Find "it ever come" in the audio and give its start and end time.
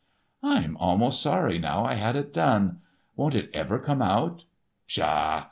3.35-4.01